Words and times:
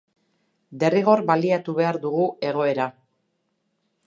Derrigor 0.83 1.23
baliatu 1.29 1.77
behar 1.81 2.01
dugu 2.07 2.27
egoera. 2.53 2.89